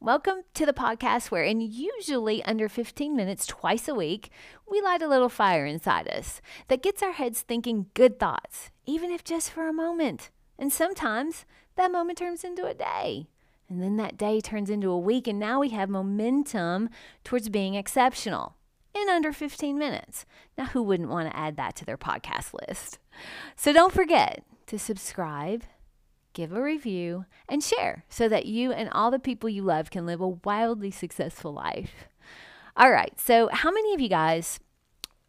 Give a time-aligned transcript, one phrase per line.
[0.00, 4.28] Welcome to the podcast where, in usually under 15 minutes twice a week,
[4.70, 9.10] we light a little fire inside us that gets our heads thinking good thoughts, even
[9.10, 10.30] if just for a moment.
[10.58, 11.46] And sometimes
[11.76, 13.26] that moment turns into a day.
[13.70, 16.90] And then that day turns into a week, and now we have momentum
[17.24, 18.54] towards being exceptional
[18.94, 20.26] in under 15 minutes.
[20.58, 22.98] Now, who wouldn't want to add that to their podcast list?
[23.56, 25.64] So don't forget to subscribe
[26.36, 30.04] give a review, and share so that you and all the people you love can
[30.04, 32.04] live a wildly successful life.
[32.76, 34.60] All right, so how many of you guys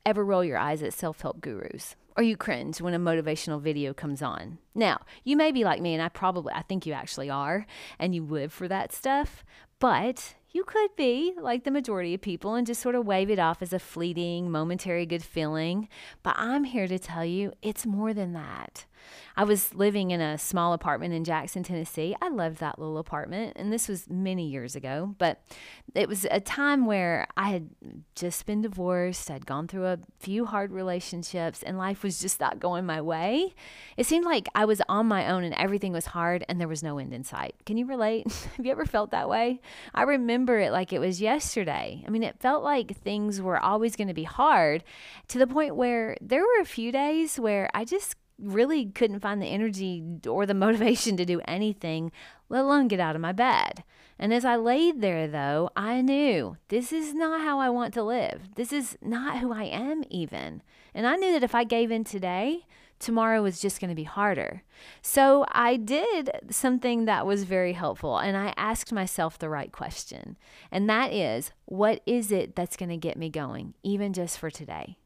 [0.06, 1.96] ever roll your eyes at self help gurus?
[2.18, 4.58] Or you cringe when a motivational video comes on.
[4.76, 7.66] Now, you may be like me, and I probably, I think you actually are,
[8.00, 9.46] and you live for that stuff,
[9.80, 13.40] but you could be like the majority of people and just sort of wave it
[13.40, 15.88] off as a fleeting, momentary good feeling.
[16.24, 18.86] But I'm here to tell you it's more than that.
[19.36, 22.16] I was living in a small apartment in Jackson, Tennessee.
[22.22, 25.42] I loved that little apartment, and this was many years ago, but
[25.94, 27.70] it was a time where I had
[28.16, 29.30] just been divorced.
[29.30, 33.54] I'd gone through a few hard relationships, and life was just not going my way.
[33.96, 36.84] It seemed like I was on my own and everything was hard and there was
[36.84, 37.56] no end in sight.
[37.66, 38.32] Can you relate?
[38.58, 39.62] Have you ever felt that way?
[39.94, 42.04] I remember it like it was yesterday.
[42.06, 44.84] I mean, it felt like things were always going to be hard
[45.30, 49.42] to the point where there were a few days where I just really couldn't find
[49.42, 52.12] the energy or the motivation to do anything,
[52.50, 53.84] let alone get out of my bed.
[54.20, 58.04] And as I laid there, though, I knew this is not how I want to
[58.04, 58.56] live.
[58.56, 60.64] This is not who I am, even.
[60.94, 62.66] And I knew that if I gave in today,
[63.00, 64.64] tomorrow was just going to be harder.
[65.02, 70.38] So I did something that was very helpful and I asked myself the right question.
[70.72, 74.50] And that is, what is it that's going to get me going, even just for
[74.50, 74.98] today?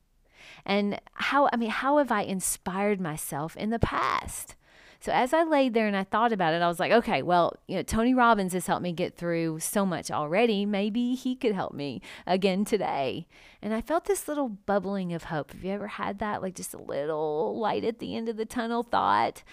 [0.66, 4.56] And how, I mean, how have I inspired myself in the past?
[5.02, 7.56] So as I laid there and I thought about it, I was like, okay, well,
[7.68, 10.64] you know, Tony Robbins has helped me get through so much already.
[10.64, 13.26] Maybe he could help me again today.
[13.64, 15.52] And I felt this little bubbling of hope.
[15.52, 16.42] Have you ever had that?
[16.44, 19.44] Like just a little light at the end of the tunnel thought.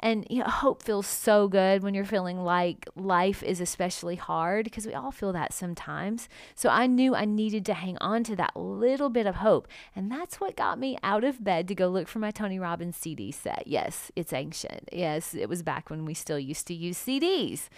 [0.00, 4.64] And you know, hope feels so good when you're feeling like life is especially hard
[4.64, 6.28] because we all feel that sometimes.
[6.54, 9.68] So I knew I needed to hang on to that little bit of hope.
[9.96, 12.96] And that's what got me out of bed to go look for my Tony Robbins
[12.96, 13.64] CD set.
[13.66, 14.88] Yes, it's ancient.
[14.98, 17.68] Yes, it was back when we still used to use CDs.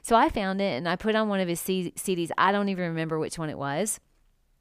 [0.00, 2.30] So I found it and I put on one of his C- CDs.
[2.38, 3.98] I don't even remember which one it was,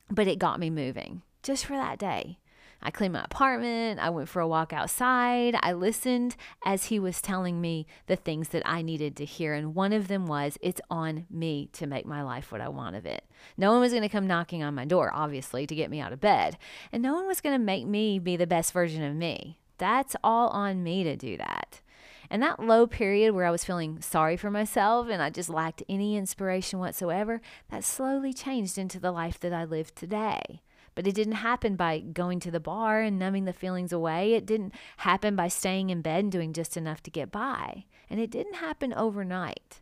[0.09, 2.39] but it got me moving just for that day.
[2.81, 3.99] I cleaned my apartment.
[3.99, 5.55] I went for a walk outside.
[5.61, 6.35] I listened
[6.65, 9.53] as he was telling me the things that I needed to hear.
[9.53, 12.95] And one of them was, It's on me to make my life what I want
[12.95, 13.23] of it.
[13.57, 16.13] No one was going to come knocking on my door, obviously, to get me out
[16.13, 16.57] of bed.
[16.91, 19.59] And no one was going to make me be the best version of me.
[19.77, 21.81] That's all on me to do that.
[22.29, 25.83] And that low period where I was feeling sorry for myself and I just lacked
[25.87, 30.61] any inspiration whatsoever, that slowly changed into the life that I live today.
[30.95, 34.33] But it didn't happen by going to the bar and numbing the feelings away.
[34.33, 37.85] It didn't happen by staying in bed and doing just enough to get by.
[38.09, 39.81] And it didn't happen overnight.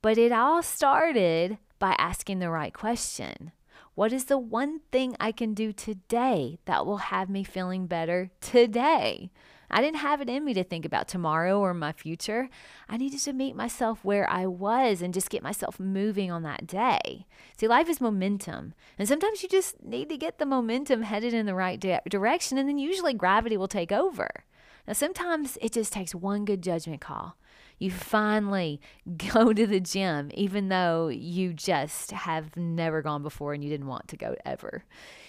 [0.00, 3.52] But it all started by asking the right question.
[3.94, 8.30] What is the one thing I can do today that will have me feeling better
[8.40, 9.30] today?
[9.70, 12.48] I didn't have it in me to think about tomorrow or my future.
[12.88, 16.66] I needed to meet myself where I was and just get myself moving on that
[16.66, 17.26] day.
[17.56, 18.74] See, life is momentum.
[18.98, 22.58] And sometimes you just need to get the momentum headed in the right di- direction,
[22.58, 24.44] and then usually gravity will take over.
[24.86, 27.36] Now, sometimes it just takes one good judgment call.
[27.78, 28.80] You finally
[29.32, 33.86] go to the gym, even though you just have never gone before and you didn't
[33.86, 34.84] want to go ever.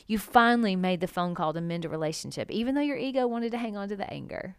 [0.07, 3.51] You finally made the phone call to mend a relationship, even though your ego wanted
[3.51, 4.55] to hang on to the anger.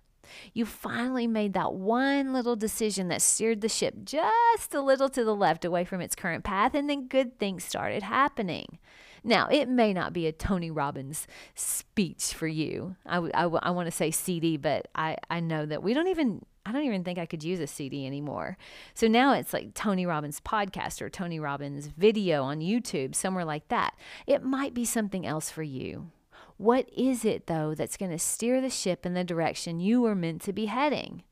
[0.53, 5.25] You finally made that one little decision that steered the ship just a little to
[5.25, 8.79] the left away from its current path, and then good things started happening.
[9.23, 12.97] Now, it may not be a Tony Robbins speech for you.
[13.05, 16.45] I, I, I want to say CD, but I, I know that we don't even
[16.67, 18.59] I don't even think I could use a CD anymore.
[18.93, 23.69] So now it's like Tony Robbins podcast or Tony Robbins video on YouTube, somewhere like
[23.69, 23.95] that.
[24.27, 26.11] It might be something else for you.
[26.57, 30.17] What is it, though, that's going to steer the ship in the direction you were
[30.17, 31.23] meant to be heading?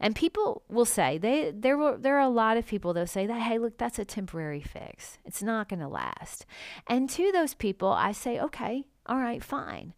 [0.00, 3.26] And people will say they there were there are a lot of people that say
[3.26, 5.18] that hey look that's a temporary fix.
[5.24, 6.46] It's not going to last.
[6.86, 9.94] And to those people I say okay, all right, fine.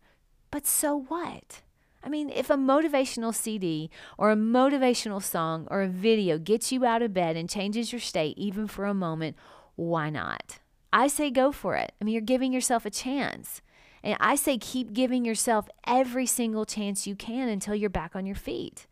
[0.50, 1.60] But so what?
[2.02, 6.84] I mean, if a motivational CD or a motivational song or a video gets you
[6.84, 9.36] out of bed and changes your state even for a moment,
[9.76, 10.58] why not?
[10.92, 11.92] I say go for it.
[12.00, 13.60] I mean, you're giving yourself a chance.
[14.02, 18.24] And I say keep giving yourself every single chance you can until you're back on
[18.24, 18.86] your feet.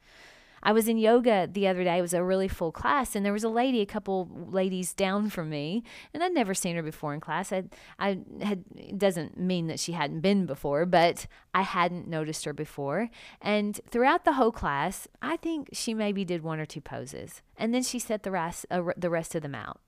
[0.62, 1.98] I was in yoga the other day.
[1.98, 5.30] It was a really full class, and there was a lady, a couple ladies down
[5.30, 5.82] from me,
[6.12, 7.52] and I'd never seen her before in class.
[7.52, 7.64] I,
[7.98, 12.52] I had it doesn't mean that she hadn't been before, but I hadn't noticed her
[12.52, 13.10] before.
[13.40, 17.74] And throughout the whole class, I think she maybe did one or two poses, and
[17.74, 19.80] then she set the rest uh, the rest of them out.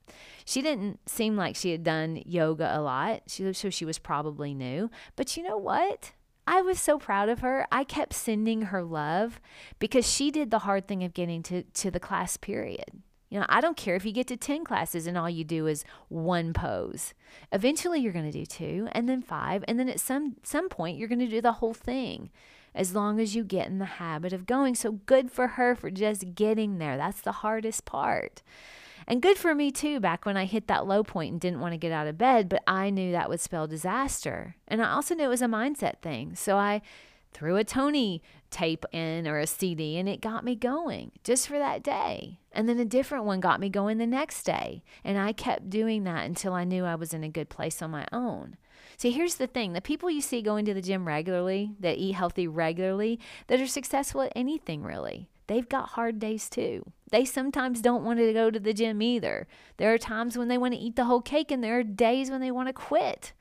[0.44, 4.55] She didn't seem like she had done yoga a lot, she, so she was probably
[4.55, 4.90] new.
[5.16, 6.12] But you know what?
[6.50, 7.64] I was so proud of her.
[7.70, 9.41] I kept sending her love
[9.79, 12.91] because she did the hard thing of getting to, to the class period.
[13.29, 15.69] You know, I don't care if you get to 10 classes and all you do
[15.69, 17.14] is one pose.
[17.52, 20.99] Eventually you're going to do two and then five and then at some some point
[20.99, 22.31] you're going to do the whole thing
[22.75, 24.75] as long as you get in the habit of going.
[24.75, 26.97] So good for her for just getting there.
[26.97, 28.43] That's the hardest part.
[29.11, 31.73] And good for me too, back when I hit that low point and didn't want
[31.73, 34.55] to get out of bed, but I knew that would spell disaster.
[34.69, 36.37] And I also knew it was a mindset thing.
[36.37, 36.81] So I
[37.33, 41.59] threw a Tony tape in or a CD and it got me going just for
[41.59, 42.39] that day.
[42.53, 44.85] And then a different one got me going the next day.
[45.03, 47.91] And I kept doing that until I knew I was in a good place on
[47.91, 48.59] my own.
[48.97, 52.12] See, here's the thing the people you see going to the gym regularly, that eat
[52.12, 53.19] healthy regularly,
[53.49, 56.85] that are successful at anything really, they've got hard days too.
[57.11, 59.49] They sometimes don't want to go to the gym either.
[59.79, 62.31] There are times when they want to eat the whole cake, and there are days
[62.31, 63.32] when they want to quit.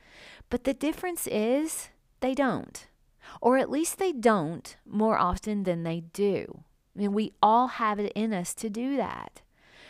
[0.49, 1.89] But the difference is
[2.19, 2.87] they don't,
[3.41, 6.63] or at least they don't more often than they do.
[6.95, 9.41] I mean, we all have it in us to do that.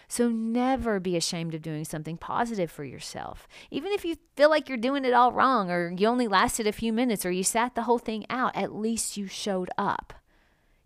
[0.09, 3.47] So never be ashamed of doing something positive for yourself.
[3.71, 6.73] Even if you feel like you're doing it all wrong, or you only lasted a
[6.73, 10.15] few minutes, or you sat the whole thing out, at least you showed up.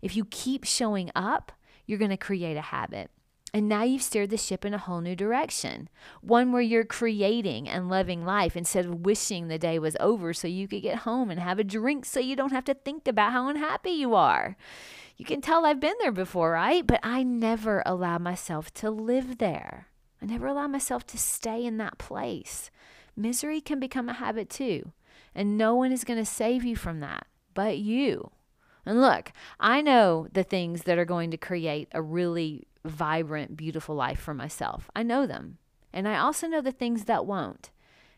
[0.04, 1.50] If you keep showing up,
[1.86, 3.10] you're going to create a habit.
[3.54, 5.88] And now you've steered the ship in a whole new direction.
[6.20, 10.46] One where you're creating and loving life instead of wishing the day was over so
[10.46, 13.32] you could get home and have a drink so you don't have to think about
[13.32, 14.58] how unhappy you are.
[15.16, 16.86] You can tell I've been there before, right?
[16.86, 19.88] But I never allow myself to live there.
[20.20, 22.70] I never allow myself to stay in that place.
[23.16, 24.92] Misery can become a habit too.
[25.34, 28.30] And no one is going to save you from that but you.
[28.86, 33.94] And look, I know the things that are going to create a really vibrant, beautiful
[33.94, 34.90] life for myself.
[34.94, 35.58] I know them.
[35.92, 37.70] And I also know the things that won't.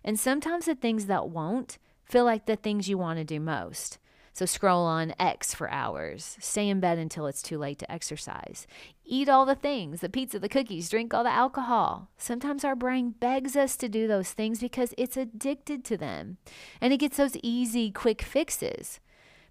[0.02, 3.98] And sometimes the things that won't feel like the things you want to do most.
[4.32, 8.66] So scroll on X for hours, stay in bed until it's too late to exercise,
[9.02, 12.10] eat all the things the pizza, the cookies, drink all the alcohol.
[12.18, 16.36] Sometimes our brain begs us to do those things because it's addicted to them
[16.82, 19.00] and it gets those easy, quick fixes.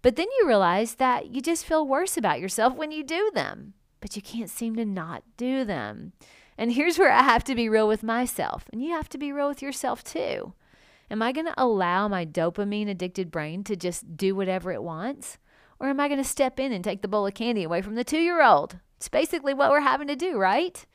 [0.05, 3.73] But then you realize that you just feel worse about yourself when you do them,
[4.01, 6.13] but you can't seem to not do them.
[6.59, 9.31] And here's where I have to be real with myself, and you have to be
[9.31, 10.53] real with yourself too.
[11.09, 15.39] Am I going to allow my dopamine addicted brain to just do whatever it wants?
[15.79, 17.95] Or am I going to step in and take the bowl of candy away from
[17.95, 18.77] the two year old?
[18.97, 20.85] It's basically what we're having to do, right?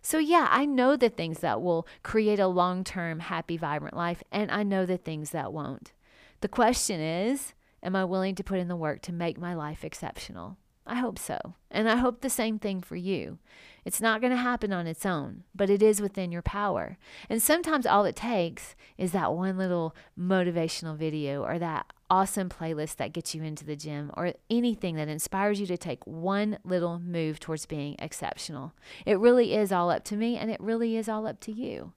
[0.00, 4.22] So, yeah, I know the things that will create a long term, happy, vibrant life,
[4.30, 5.92] and I know the things that won't.
[6.40, 9.84] The question is Am I willing to put in the work to make my life
[9.84, 10.56] exceptional?
[10.86, 11.38] I hope so.
[11.70, 13.38] And I hope the same thing for you.
[13.84, 16.98] It's not going to happen on its own, but it is within your power.
[17.28, 22.96] And sometimes all it takes is that one little motivational video or that awesome playlist
[22.96, 26.98] that gets you into the gym or anything that inspires you to take one little
[26.98, 28.72] move towards being exceptional.
[29.06, 31.92] It really is all up to me and it really is all up to you.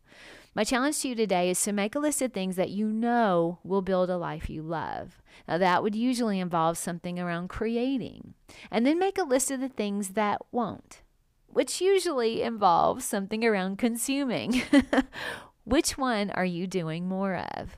[0.56, 3.58] My challenge to you today is to make a list of things that you know
[3.64, 5.20] will build a life you love.
[5.48, 8.36] Now, that would usually involve something around creating.
[8.70, 11.02] And then make a list of the things that won't,
[11.48, 14.62] which usually involves something around consuming.
[15.64, 17.76] which one are you doing more of?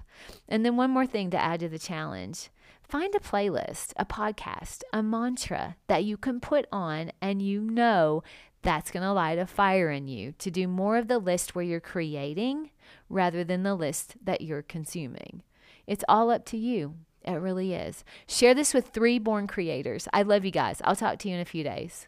[0.47, 2.49] And then, one more thing to add to the challenge
[2.81, 8.21] find a playlist, a podcast, a mantra that you can put on and you know
[8.61, 11.63] that's going to light a fire in you to do more of the list where
[11.63, 12.71] you're creating
[13.09, 15.43] rather than the list that you're consuming.
[15.87, 16.95] It's all up to you.
[17.23, 18.03] It really is.
[18.27, 20.07] Share this with three born creators.
[20.13, 20.81] I love you guys.
[20.83, 22.07] I'll talk to you in a few days.